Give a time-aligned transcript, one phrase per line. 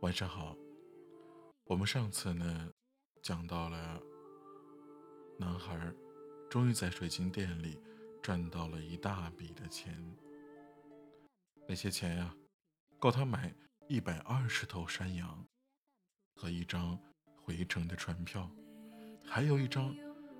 [0.00, 0.56] 晚上好。
[1.64, 2.70] 我们上次呢，
[3.22, 4.00] 讲到了
[5.38, 5.92] 男孩
[6.48, 7.78] 终于在水晶店里
[8.22, 9.94] 赚到了一大笔的钱。
[11.68, 12.34] 那些钱呀，
[12.98, 13.54] 够他买
[13.88, 15.46] 一百二十头山羊
[16.34, 16.98] 和一张
[17.36, 18.50] 回程的船票，
[19.22, 19.94] 还有一张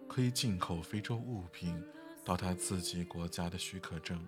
[0.08, 1.84] 可以进口非洲物品
[2.24, 4.26] 到他自己国家的许可证。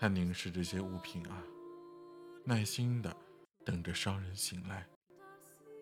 [0.00, 1.42] 他凝视这些物品啊，
[2.44, 3.16] 耐心的
[3.64, 4.86] 等着商人醒来，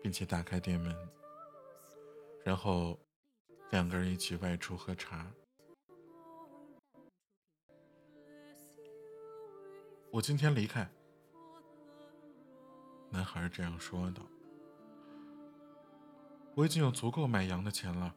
[0.01, 0.95] 并且打开店门，
[2.43, 2.99] 然后
[3.69, 5.31] 两个人一起外出喝茶。
[10.09, 10.89] 我今天离开，
[13.11, 14.23] 男孩这样说道
[16.57, 18.15] ：“我已经有足够买羊的钱了，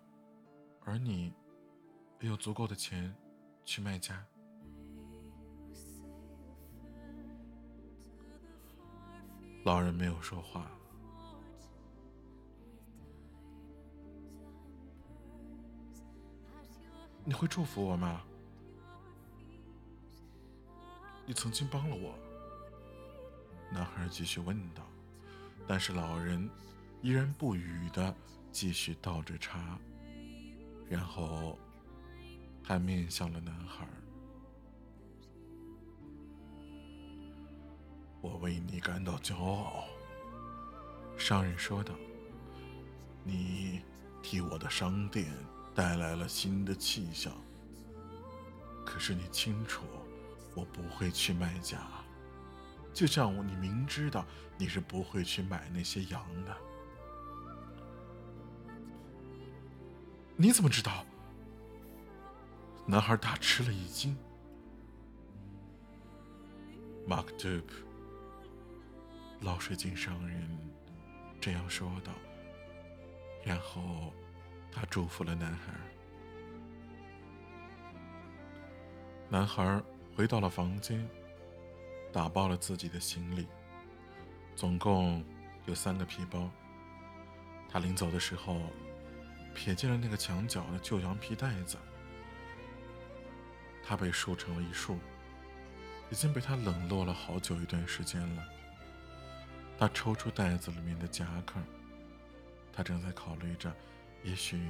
[0.87, 1.35] 而你
[2.21, 3.15] 也有足够的钱
[3.67, 4.25] 去卖家。”
[9.63, 10.67] 老人没有说话。
[17.25, 18.23] 你会祝福我吗？
[21.27, 22.15] 你曾经帮了我。
[23.71, 24.83] 男孩继续问道，
[25.69, 26.51] 但是老人
[27.03, 28.13] 依然不语的
[28.51, 29.79] 继续倒着茶，
[30.89, 31.57] 然后
[32.65, 33.87] 他面向了男孩。
[38.21, 39.85] 我为你感到骄傲，
[41.17, 41.95] 商人说道。
[43.23, 43.83] 你
[44.23, 45.31] 替我的商店
[45.75, 47.33] 带来了新的气象。
[48.85, 49.85] 可是你清楚，
[50.55, 51.79] 我不会去卖假，
[52.93, 54.25] 就像你明知道
[54.59, 56.57] 你是不会去买那些羊的。
[60.37, 61.05] 你怎么知道？
[62.87, 64.17] 男孩大吃了一惊。
[67.07, 67.90] 马克杜普。
[69.41, 70.47] 老水晶商人
[71.41, 72.13] 这样说道，
[73.43, 74.13] 然后
[74.71, 75.73] 他祝福了男孩。
[79.31, 79.83] 男孩
[80.15, 81.09] 回到了房间，
[82.13, 83.47] 打包了自己的行李，
[84.55, 85.25] 总共
[85.65, 86.51] 有三个皮包。
[87.67, 88.61] 他临走的时候，
[89.55, 91.79] 瞥见了那个墙角的旧羊皮袋子，
[93.83, 94.99] 它被竖成了一束，
[96.11, 98.45] 已经被他冷落了好久一段时间了。
[99.81, 101.59] 他抽出袋子里面的夹克，
[102.71, 103.75] 他正在考虑着，
[104.23, 104.61] 也许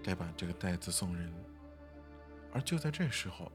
[0.00, 1.28] 该把这个袋子送人。
[2.52, 3.50] 而就在这时候，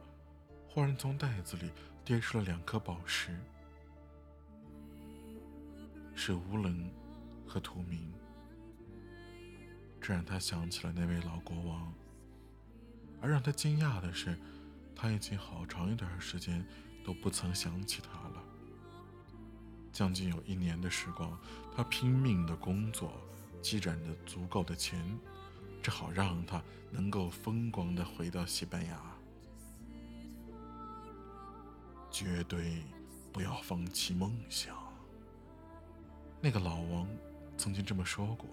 [0.68, 1.72] 忽然从袋子里
[2.04, 3.34] 跌出了两颗宝石，
[6.16, 6.92] 是乌棱
[7.48, 8.12] 和图明。
[10.02, 11.94] 这让他想起了那位老国王。
[13.22, 14.38] 而让他惊讶的是，
[14.94, 16.62] 他已经好长一段时间
[17.06, 18.39] 都不曾想起他了。
[19.92, 21.38] 将近有一年的时光，
[21.76, 23.12] 他拼命的工作，
[23.62, 25.20] 积攒着足够的钱，
[25.82, 26.62] 只好让他
[26.92, 29.02] 能够风光的回到西班牙。
[32.12, 32.84] 绝对
[33.32, 34.76] 不要放弃梦想。
[36.42, 37.08] 那个老王
[37.58, 38.48] 曾经这么说过。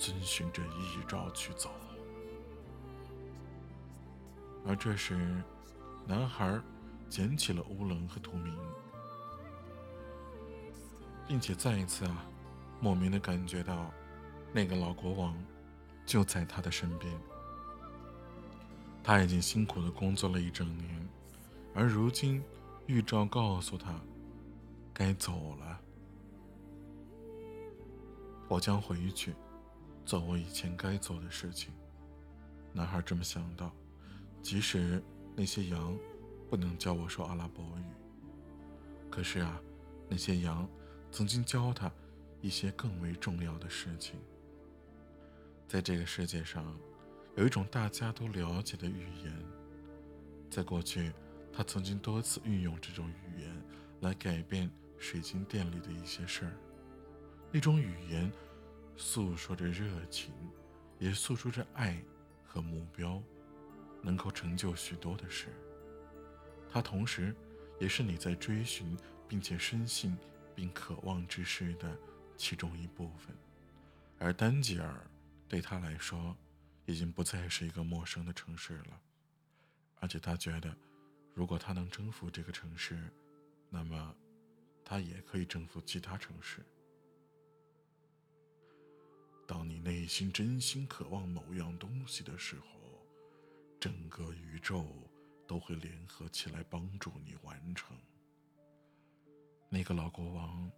[0.00, 1.70] 遵循着遗诏去走。
[4.66, 5.44] 而这时，
[6.06, 6.58] 男孩
[7.10, 8.56] 捡起了乌龙和图明。
[11.30, 12.26] 并且再一次啊，
[12.80, 13.88] 莫名的感觉到，
[14.52, 15.32] 那个老国王
[16.04, 17.16] 就在他的身边。
[19.00, 21.08] 他已经辛苦的工作了一整年，
[21.72, 22.42] 而如今
[22.86, 23.94] 预兆告诉他，
[24.92, 25.80] 该走了。
[28.48, 29.32] 我将回去，
[30.04, 31.72] 做我以前该做的事情。
[32.72, 33.70] 男孩这么想到，
[34.42, 35.00] 即使
[35.36, 35.96] 那些羊
[36.50, 37.84] 不能教我说阿拉伯语，
[39.08, 39.60] 可是啊，
[40.08, 40.68] 那些羊。
[41.12, 41.90] 曾经教他
[42.40, 44.18] 一些更为重要的事情。
[45.66, 46.76] 在这个世界上，
[47.36, 49.32] 有一种大家都了解的语言。
[50.50, 51.12] 在过去，
[51.52, 53.62] 他曾经多次运用这种语言
[54.00, 56.52] 来改变水晶店里的一些事儿。
[57.52, 58.30] 那种语言
[58.96, 60.32] 诉说着热情，
[60.98, 62.02] 也诉说着爱
[62.44, 63.22] 和目标，
[64.02, 65.48] 能够成就许多的事。
[66.72, 67.34] 它同时，
[67.78, 68.96] 也是你在追寻
[69.28, 70.16] 并且深信。
[70.60, 71.98] 并渴望之事的
[72.36, 73.34] 其中一部分，
[74.18, 75.10] 而丹吉尔
[75.48, 76.36] 对他来说
[76.84, 79.00] 已经不再是一个陌生的城市了，
[80.00, 80.76] 而且他觉得，
[81.32, 83.10] 如果他能征服这个城市，
[83.70, 84.14] 那么
[84.84, 86.62] 他也可以征服其他城市。
[89.46, 92.66] 当你内心真心渴望某样东西的时候，
[93.80, 94.86] 整个宇宙
[95.46, 97.96] 都会联合起来帮助你完成。
[99.72, 100.70] 那个老国王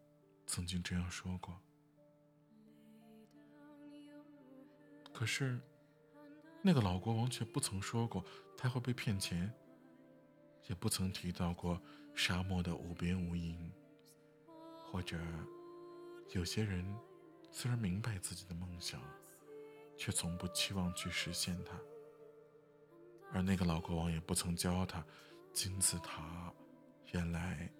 [0.46, 1.58] 曾经这样说过。
[5.14, 5.58] 可是，
[6.60, 8.22] 那个老国王却不曾说过
[8.56, 9.50] 他会被骗钱，
[10.66, 11.80] 也不曾提到过
[12.14, 13.56] 沙漠的无边无垠，
[14.84, 15.18] 或者
[16.34, 16.84] 有些人
[17.50, 19.00] 虽然明白自己的梦想，
[19.96, 21.80] 却从不期望去实现它。
[23.32, 25.02] 而那个老国王也不曾教他，
[25.54, 26.52] 金字塔
[27.12, 27.72] 原来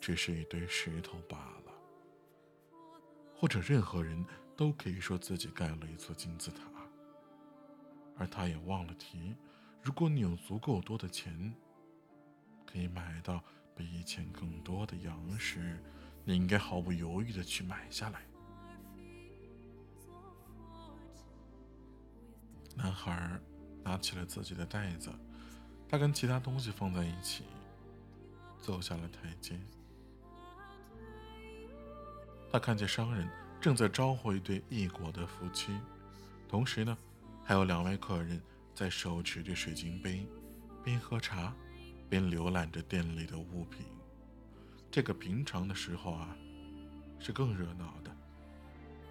[0.00, 1.72] 只是一堆石头罢了。
[3.34, 4.24] 或者任何人
[4.56, 6.62] 都可以说自己盖了一座金字塔，
[8.16, 9.34] 而他也忘了提，
[9.82, 11.54] 如果你有足够多的钱，
[12.66, 13.42] 可以买到
[13.74, 15.78] 比以前更多的羊时，
[16.24, 18.22] 你应该毫不犹豫的去买下来。
[22.74, 23.40] 男孩。
[23.84, 25.10] 拿起了自己的袋子，
[25.88, 27.44] 他跟其他东西放在一起，
[28.60, 29.58] 走下了台阶。
[32.50, 33.28] 他看见商人
[33.60, 35.72] 正在招呼一对异国的夫妻，
[36.48, 36.96] 同时呢，
[37.44, 38.40] 还有两位客人
[38.74, 40.26] 在手持着水晶杯，
[40.82, 41.52] 边喝茶，
[42.08, 43.84] 边浏览着店里的物品。
[44.90, 46.34] 这个平常的时候啊，
[47.18, 48.10] 是更热闹的。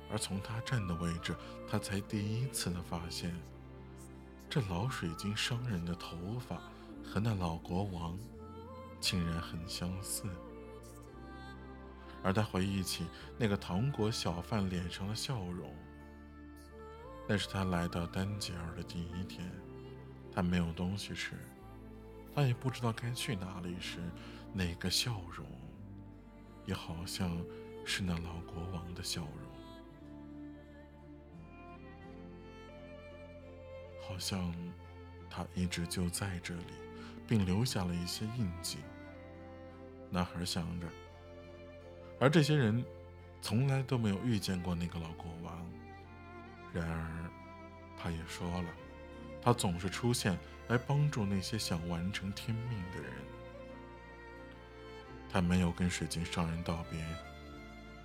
[0.10, 1.36] 而从他站的位置，
[1.69, 3.36] 他才第一次的发现。
[4.50, 6.56] 这老水晶商人的头发
[7.04, 8.18] 和那老国王
[9.01, 10.24] 竟然很相似，
[12.24, 13.06] 而他回忆起
[13.38, 15.74] 那个糖果小贩脸上的笑容，
[17.28, 19.50] 那是他来到丹吉尔的第一天。
[20.31, 21.34] 他没有东西吃，
[22.36, 24.00] 他也不知道该去哪里时，
[24.54, 25.48] 那个笑容
[26.66, 27.36] 也好像
[27.84, 29.31] 是那老国王的笑容。
[34.08, 34.54] 好像
[35.30, 36.74] 他一直就在这里，
[37.28, 38.78] 并留下了一些印记。
[40.12, 40.88] 男孩想着，
[42.19, 42.84] 而这些人
[43.42, 45.69] 从来都没有遇见过那个老国王。
[46.74, 47.31] 然而，
[47.98, 48.69] 他也说了，
[49.42, 50.38] 他总是出现
[50.68, 53.12] 来帮助那些想完成天命的人。
[55.30, 57.04] 他没有跟水晶商人道别，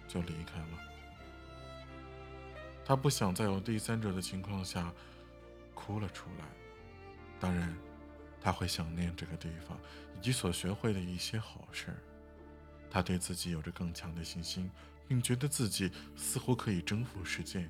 [0.09, 0.79] 就离开了。
[2.85, 4.93] 他不想在有第三者的情况下。
[5.75, 6.44] 哭了出来。
[7.41, 7.75] 当然，
[8.41, 9.76] 他会想念这个地方
[10.17, 11.88] 以及所学会的一些好事。
[12.93, 14.71] 他对自己有着更强的信心，
[15.09, 17.67] 并觉得自己似乎可以征服世界。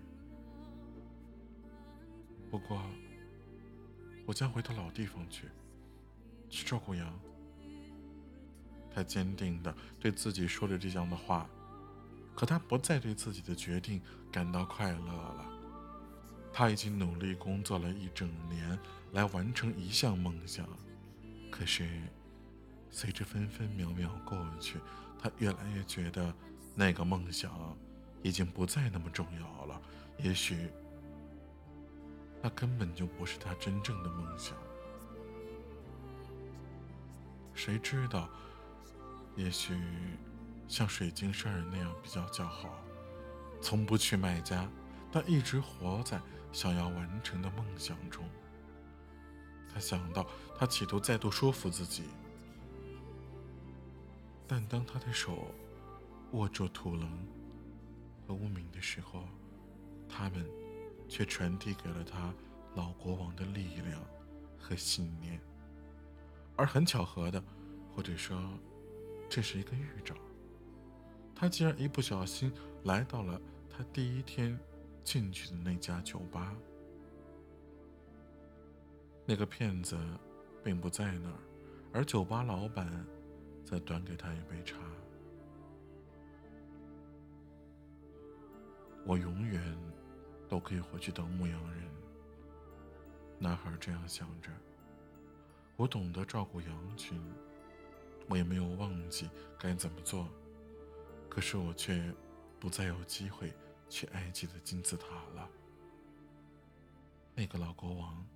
[2.50, 2.82] 不过，
[4.26, 5.46] 我将回到老地方去，
[6.50, 7.16] 去照顾羊。
[8.92, 11.48] 他坚定地对自己说着这样的话，
[12.34, 14.02] 可他不再对自己的决定
[14.32, 15.46] 感到快乐了。
[16.52, 18.76] 他已经努力工作了一整年
[19.12, 20.68] 来完成一项梦想，
[21.48, 21.88] 可是
[22.90, 24.78] 随着分分秒秒过去，
[25.22, 26.34] 他越来越觉得
[26.74, 27.52] 那个梦想
[28.22, 29.80] 已经不再那么重要了。
[30.18, 30.68] 也许
[32.42, 34.56] 那根本就不是他真正的梦想。
[37.54, 38.28] 谁知道？
[39.36, 39.78] 也许
[40.66, 42.82] 像水晶商人那样比较较好，
[43.60, 44.68] 从不去卖家，
[45.12, 46.20] 但一直活在。
[46.52, 48.28] 想要完成的梦想中，
[49.72, 52.04] 他想到，他企图再度说服自己，
[54.54, 55.46] 但当他的手
[56.32, 57.08] 握住土棱
[58.26, 59.24] 和无名的时候，
[60.06, 60.46] 他们
[61.08, 62.34] 却传递给了他
[62.74, 64.04] 老国王的力量
[64.58, 65.40] 和信念。
[66.54, 67.42] 而很巧合的，
[67.96, 68.38] 或者说，
[69.26, 70.14] 这是一个预兆，
[71.34, 72.52] 他竟然一不小心
[72.84, 73.40] 来到了
[73.70, 74.58] 他第一天。
[75.02, 76.54] 进去的那家酒吧，
[79.26, 79.98] 那个骗子
[80.62, 81.38] 并不在那儿，
[81.92, 83.04] 而酒吧老板
[83.64, 84.76] 再端给他一杯茶。
[89.04, 89.76] 我永远
[90.48, 91.82] 都可以回去当牧羊人。
[93.38, 94.50] 男孩这样想着。
[95.76, 97.20] 我懂得照顾羊群，
[98.28, 99.28] 我也没有忘记
[99.58, 100.28] 该怎么做，
[101.28, 102.14] 可是我却
[102.60, 103.52] 不再有机会。
[103.92, 105.46] 去埃及的金字塔了。
[107.34, 108.26] 那个老国王，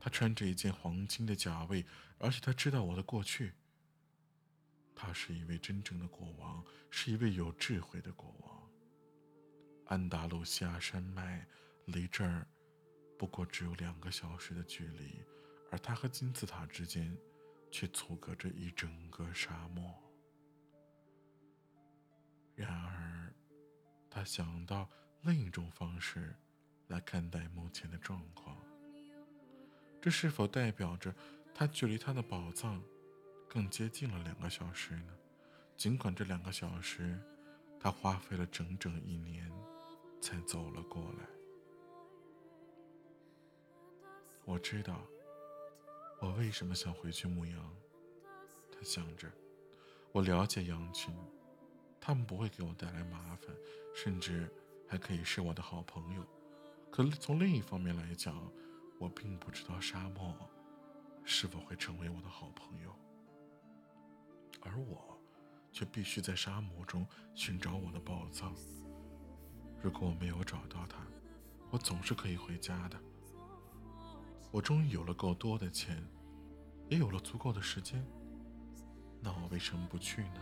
[0.00, 1.84] 他穿着一件黄金的甲胄，
[2.18, 3.52] 而且他知道我的过去。
[4.96, 8.68] 他是一位真正的国王，是一位有智慧的国王。
[9.84, 11.46] 安达卢西亚山脉
[11.84, 12.44] 离这儿
[13.16, 15.22] 不过只有两个小时的距离，
[15.70, 17.16] 而他和金字塔之间
[17.70, 19.94] 却阻隔着一整个沙漠。
[22.56, 23.32] 然而。
[24.08, 24.88] 他想到
[25.24, 26.34] 另一种方式
[26.86, 28.56] 来看待目前的状况，
[30.00, 31.14] 这是否代表着
[31.54, 32.82] 他距离他的宝藏
[33.48, 35.12] 更接近了两个小时呢。
[35.76, 37.18] 尽管这两个小时，
[37.78, 39.52] 他花费了整整一年
[40.20, 41.26] 才走了过来。
[44.44, 45.00] 我知道，
[46.20, 47.76] 我为什么想回去牧羊。
[48.72, 49.30] 他想着，
[50.12, 51.14] 我了解羊群，
[52.00, 53.54] 他们不会给我带来麻烦，
[53.94, 54.50] 甚至
[54.88, 56.24] 还可以是我的好朋友。
[56.90, 58.50] 可从另一方面来讲，
[58.98, 60.34] 我并不知道沙漠
[61.24, 62.94] 是否会成为我的好朋友，
[64.66, 65.18] 而我
[65.72, 68.54] 却必须在沙漠中寻找我的宝藏。
[69.82, 70.98] 如果我没有找到它，
[71.70, 72.98] 我总是可以回家的。
[74.50, 76.02] 我终于有了够多的钱，
[76.88, 78.04] 也有了足够的时间，
[79.20, 80.40] 那我为什么不去呢？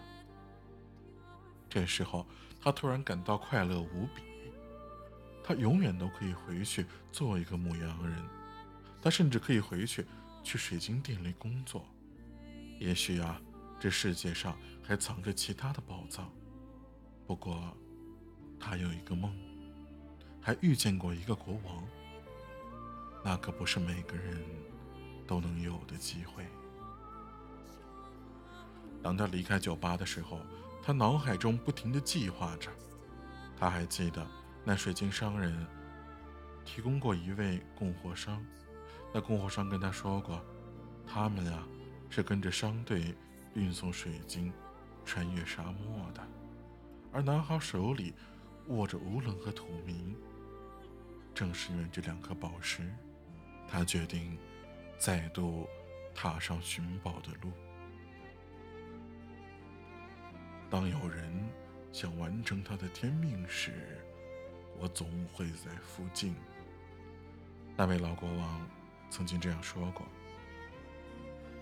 [1.68, 2.26] 这时候，
[2.60, 4.22] 他突然感到快乐无比。
[5.42, 8.22] 他永远都可以回去做一个牧羊人，
[9.02, 10.06] 他甚至可以回去
[10.42, 11.84] 去水晶店里工作。
[12.78, 13.40] 也许啊，
[13.84, 16.32] 这世界上还藏着其他的宝藏。
[17.26, 17.76] 不过，
[18.58, 19.30] 他有一个梦，
[20.40, 21.84] 还遇见过一个国王。
[23.22, 24.42] 那可不是每个人
[25.26, 26.46] 都能有的机会。
[29.02, 30.40] 当他离开酒吧的时候，
[30.82, 32.70] 他脑海中不停的计划着。
[33.54, 34.26] 他还记得
[34.64, 35.54] 那水晶商人
[36.64, 38.42] 提供过一位供货商，
[39.12, 40.42] 那供货商跟他说过，
[41.06, 41.68] 他们啊
[42.08, 43.14] 是跟着商队
[43.54, 44.52] 运送水晶
[45.04, 46.26] 穿越沙漠的，
[47.12, 48.12] 而男孩手里
[48.68, 50.16] 握着无伦和土明，
[51.34, 52.92] 正是因为这两颗宝石。
[53.66, 54.36] 他决定
[54.98, 55.66] 再度
[56.14, 57.50] 踏上寻宝的路。
[60.68, 61.48] 当有人
[61.92, 64.00] 想完成他的天命时，
[64.78, 66.34] 我总会在附近。
[67.76, 68.68] 那位老国王
[69.10, 70.06] 曾经这样说过。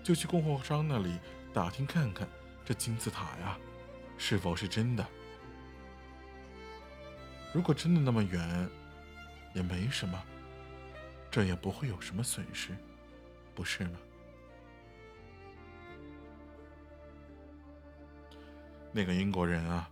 [0.03, 1.17] 就去供货商那里
[1.53, 2.27] 打听看看，
[2.65, 3.57] 这金字塔呀，
[4.17, 5.07] 是否是真的？
[7.53, 8.67] 如果真的那么远，
[9.53, 10.21] 也没什么。
[11.29, 12.75] 这也不会有什么损失，
[13.55, 13.97] 不是吗？
[18.91, 19.89] 那个英国人啊，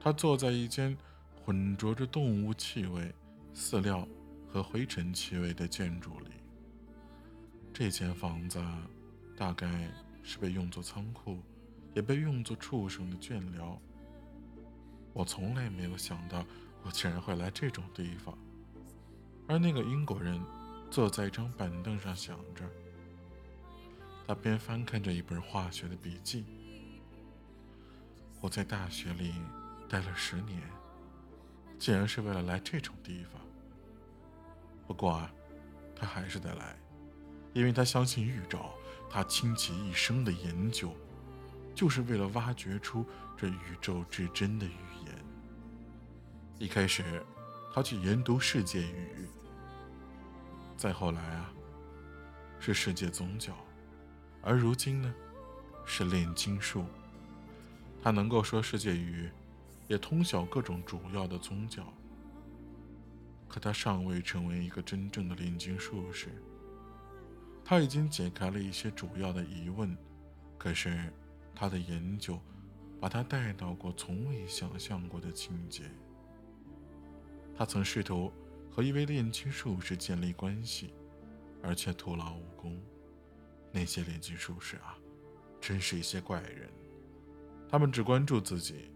[0.00, 0.96] 他坐在一间
[1.44, 3.14] 混浊着动物气味、
[3.54, 4.08] 饲料
[4.50, 6.30] 和灰尘气味的建筑里。
[7.74, 8.62] 这间房子
[9.36, 9.66] 大概
[10.28, 11.38] 是被用作仓库，
[11.94, 13.80] 也被用作畜生的圈寮。
[15.14, 16.44] 我从来没有想到，
[16.82, 18.36] 我竟然会来这种地方。
[19.48, 20.38] 而那个英国人
[20.90, 22.62] 坐在一张板凳上想着，
[24.26, 26.44] 他边翻看着一本化学的笔记。
[28.42, 29.32] 我在大学里
[29.88, 30.60] 待了十年，
[31.78, 33.40] 竟然是为了来这种地方。
[34.86, 35.32] 不过啊，
[35.96, 36.76] 他还是得来，
[37.54, 38.74] 因为他相信预兆。
[39.10, 40.94] 他倾其一生的研究，
[41.74, 43.04] 就是为了挖掘出
[43.36, 45.14] 这宇宙之真的语言。
[46.58, 47.24] 一开始，
[47.72, 49.28] 他去研读世界语。
[50.76, 51.50] 再后来啊，
[52.60, 53.52] 是世界宗教，
[54.42, 55.14] 而如今呢，
[55.84, 56.84] 是炼金术。
[58.02, 59.28] 他能够说世界语，
[59.88, 61.82] 也通晓各种主要的宗教。
[63.48, 66.28] 可他尚未成为一个真正的炼金术士。
[67.68, 69.94] 他已经解开了一些主要的疑问，
[70.56, 71.12] 可是
[71.54, 72.40] 他的研究
[72.98, 75.82] 把他带到过从未想象过的境界。
[77.54, 78.32] 他曾试图。
[78.70, 80.94] 和一位炼金术士建立关系，
[81.64, 82.80] 而且徒劳无功。
[83.72, 84.96] 那些炼金术士啊，
[85.60, 86.68] 真是一些怪人。
[87.68, 88.92] 他们只关注自己，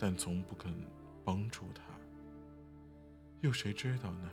[0.00, 0.74] 但从不肯
[1.24, 1.82] 帮助他。
[3.40, 4.28] 有谁知道呢？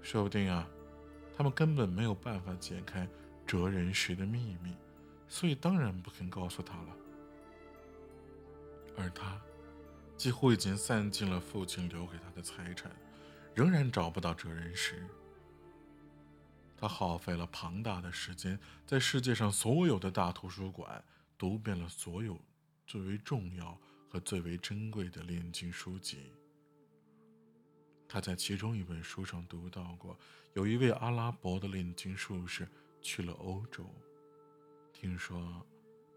[0.00, 0.66] 说不定啊，
[1.36, 3.06] 他们根本没有办法解开
[3.46, 4.74] 哲人石的秘密，
[5.28, 6.96] 所以当然不肯告诉他了。
[8.96, 9.40] 而他，
[10.16, 12.90] 几乎已经散尽了父亲留给他的财产。
[13.56, 15.02] 仍然找不到哲人石。
[16.76, 21.02] 他耗费了庞大的时间，在世界上所有的大图书馆
[21.38, 22.38] 读遍了所有
[22.86, 23.78] 最为重要
[24.10, 26.30] 和最为珍贵的炼金书籍。
[28.08, 30.18] 他在其中一本书上读到过，
[30.54, 32.68] 有一位阿拉伯的炼金术士
[33.00, 33.84] 去了欧洲。
[34.92, 35.66] 听说，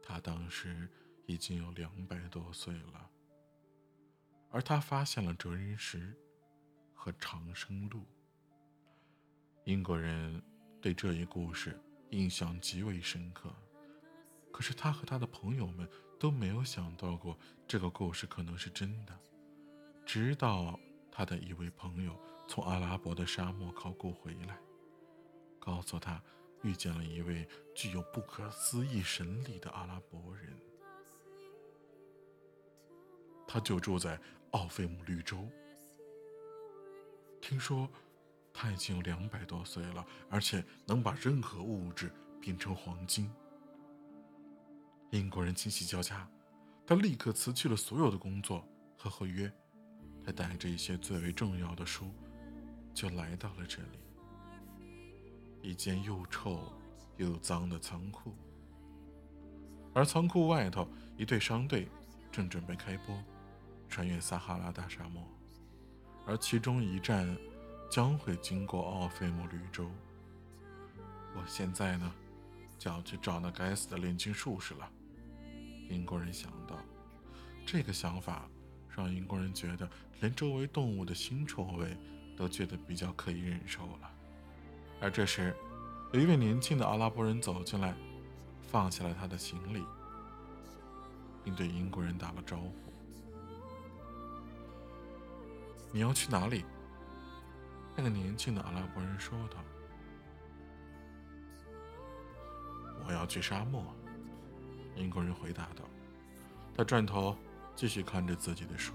[0.02, 0.90] 他当时
[1.26, 3.10] 已经有两百多岁了，
[4.50, 6.16] 而他发现了哲人石。
[7.02, 8.06] 和长生路。
[9.64, 10.44] 英国人
[10.82, 11.80] 对这一故事
[12.10, 13.56] 印象极为深刻，
[14.52, 19.18] 可是他和他的朋友们都没有想到过这个故事可能是真的。
[20.06, 20.78] 直到
[21.20, 24.58] 他的一位朋友从阿拉伯的沙漠考古回来，
[25.60, 26.24] 告诉他
[26.62, 27.46] 遇见了一位
[27.76, 30.58] 具有不可思议神力的阿拉伯人。
[33.46, 34.18] 他就住在
[34.52, 35.46] 奥菲姆绿洲。
[37.42, 37.90] 听说
[38.54, 42.10] 他已经有两百多岁了，而且能把任何物质
[42.40, 43.30] 变成黄金。
[45.12, 46.26] 英国人惊喜交加，
[46.88, 48.66] 他立刻辞去了所有的工作
[48.98, 49.52] 和合约，
[50.30, 52.12] 他带着一些最为重要的书，
[52.94, 54.00] 就来到了这里。
[55.64, 56.72] 一间又臭
[57.18, 58.36] 又脏的仓库，
[59.92, 61.88] 而仓库外头，一队商队
[62.32, 63.24] 正准备开播。
[63.88, 65.28] 穿越撒哈拉大沙漠，
[66.28, 67.36] 而其中一站
[67.90, 69.90] 将会经过奥菲姆绿洲。
[71.36, 72.14] 我现在呢，
[72.78, 74.88] 就要去找那该死的炼金术士了。
[75.90, 76.78] 英国人想到，
[77.66, 78.48] 这个想法
[79.00, 79.90] 让英国人觉得
[80.20, 81.96] 连周围动物的腥臭味
[82.36, 84.12] 都觉得比较可以忍受了。
[85.00, 85.56] 而这时，
[86.12, 87.96] 有一位年轻的阿拉伯人走进来，
[88.70, 89.82] 放下了他的行李，
[91.46, 92.74] 并对英国人打了招呼。
[95.94, 96.66] 你要去哪里？
[97.96, 99.64] 那个年轻的阿拉伯人说道
[103.08, 103.82] ：“我要去沙漠。”
[104.98, 105.86] 英国人回答道。
[106.76, 107.34] 他转头
[107.80, 108.92] 继续看着自己的书。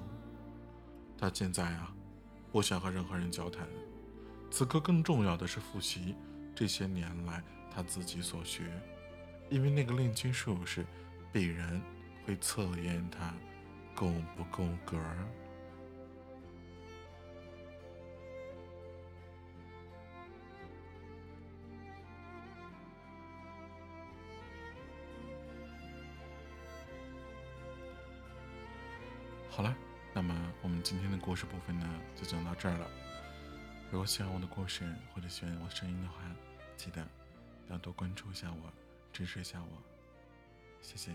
[1.16, 1.90] 他现在啊，
[2.52, 3.66] 不想和任何人交谈。
[4.50, 6.14] 此刻更重要的是复习
[6.54, 7.42] 这些年来
[7.74, 8.62] 他自己所学，
[9.48, 10.84] 因为那个炼金术士
[11.32, 11.80] 必然
[12.26, 13.32] 会测验他
[13.94, 15.00] 够不够格。
[29.56, 29.72] 好了，
[30.12, 32.90] 那么我们今天的故事部分呢，就讲到这儿了。
[33.88, 34.84] 如果喜欢我的故事
[35.14, 36.14] 或者喜欢我声音的话，
[36.76, 37.06] 记得
[37.70, 38.72] 要多关注一下我，
[39.12, 39.80] 支持一下我，
[40.82, 41.12] 谢谢。